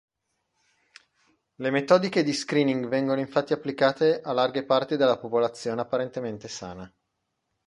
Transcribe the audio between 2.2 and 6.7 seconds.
di screening vengono infatti applicate a larghe parti della popolazione apparentemente